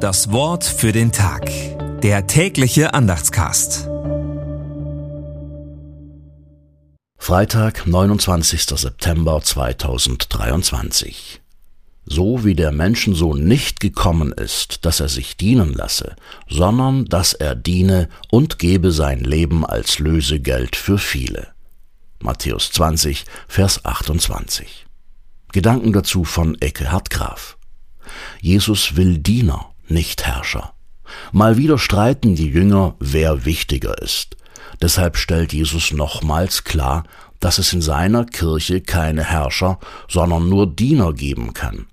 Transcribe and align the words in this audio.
Das 0.00 0.32
Wort 0.32 0.64
für 0.64 0.92
den 0.92 1.12
Tag. 1.12 1.50
Der 2.00 2.26
tägliche 2.26 2.94
Andachtscast. 2.94 3.86
Freitag, 7.18 7.86
29. 7.86 8.62
September 8.62 9.42
2023. 9.42 11.42
So 12.06 12.46
wie 12.46 12.54
der 12.54 12.72
Menschensohn 12.72 13.44
nicht 13.44 13.80
gekommen 13.80 14.32
ist, 14.32 14.86
dass 14.86 15.00
er 15.00 15.10
sich 15.10 15.36
dienen 15.36 15.74
lasse, 15.74 16.16
sondern 16.48 17.04
dass 17.04 17.34
er 17.34 17.54
diene 17.54 18.08
und 18.30 18.58
gebe 18.58 18.92
sein 18.92 19.20
Leben 19.20 19.66
als 19.66 19.98
Lösegeld 19.98 20.76
für 20.76 20.96
viele. 20.96 21.48
Matthäus 22.20 22.72
20, 22.72 23.26
Vers 23.48 23.84
28. 23.84 24.86
Gedanken 25.52 25.92
dazu 25.92 26.24
von 26.24 26.56
Eckehard 26.58 27.10
Graf. 27.10 27.58
Jesus 28.40 28.96
will 28.96 29.18
Diener, 29.18 29.70
nicht 29.90 30.26
Herrscher. 30.26 30.72
Mal 31.32 31.56
wieder 31.56 31.78
streiten 31.78 32.34
die 32.36 32.48
Jünger, 32.48 32.94
wer 33.00 33.44
wichtiger 33.44 34.00
ist. 34.00 34.36
Deshalb 34.80 35.16
stellt 35.16 35.52
Jesus 35.52 35.92
nochmals 35.92 36.64
klar, 36.64 37.04
dass 37.40 37.58
es 37.58 37.72
in 37.72 37.82
seiner 37.82 38.24
Kirche 38.24 38.80
keine 38.80 39.24
Herrscher, 39.24 39.78
sondern 40.08 40.48
nur 40.48 40.66
Diener 40.66 41.12
geben 41.12 41.54
kann. 41.54 41.86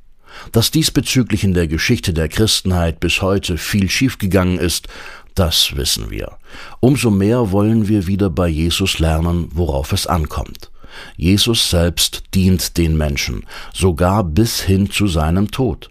Dass 0.51 0.71
diesbezüglich 0.71 1.43
in 1.43 1.53
der 1.53 1.67
Geschichte 1.67 2.13
der 2.13 2.29
Christenheit 2.29 2.99
bis 2.99 3.21
heute 3.21 3.57
viel 3.57 3.89
schiefgegangen 3.89 4.59
ist, 4.59 4.87
das 5.35 5.75
wissen 5.75 6.09
wir. 6.09 6.37
Umso 6.79 7.09
mehr 7.09 7.51
wollen 7.51 7.87
wir 7.87 8.07
wieder 8.07 8.29
bei 8.29 8.47
Jesus 8.47 8.99
lernen, 8.99 9.49
worauf 9.53 9.93
es 9.93 10.07
ankommt. 10.07 10.71
Jesus 11.15 11.69
selbst 11.69 12.23
dient 12.33 12.77
den 12.77 12.97
Menschen, 12.97 13.45
sogar 13.73 14.23
bis 14.23 14.61
hin 14.61 14.89
zu 14.89 15.07
seinem 15.07 15.51
Tod. 15.51 15.89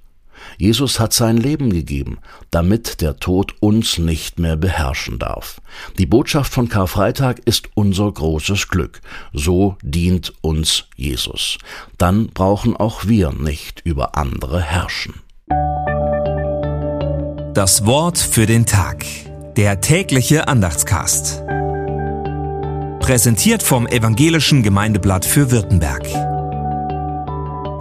Jesus 0.58 1.00
hat 1.00 1.12
sein 1.12 1.36
Leben 1.36 1.70
gegeben, 1.70 2.18
damit 2.50 3.00
der 3.00 3.16
Tod 3.16 3.54
uns 3.60 3.98
nicht 3.98 4.38
mehr 4.38 4.56
beherrschen 4.56 5.18
darf. 5.18 5.60
Die 5.98 6.06
Botschaft 6.06 6.52
von 6.52 6.68
Karfreitag 6.68 7.40
ist 7.44 7.68
unser 7.74 8.10
großes 8.10 8.68
Glück. 8.68 9.00
So 9.32 9.76
dient 9.82 10.32
uns 10.40 10.84
Jesus. 10.96 11.58
Dann 11.98 12.28
brauchen 12.28 12.76
auch 12.76 13.06
wir 13.06 13.32
nicht 13.32 13.82
über 13.84 14.16
andere 14.16 14.60
herrschen. 14.60 15.14
Das 17.54 17.86
Wort 17.86 18.18
für 18.18 18.44
den 18.44 18.66
Tag. 18.66 19.06
Der 19.56 19.80
tägliche 19.80 20.48
Andachtscast. 20.48 21.42
Präsentiert 23.00 23.62
vom 23.62 23.86
Evangelischen 23.86 24.62
Gemeindeblatt 24.62 25.24
für 25.24 25.50
Württemberg. 25.50 26.35